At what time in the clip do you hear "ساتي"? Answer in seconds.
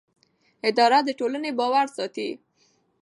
1.97-2.29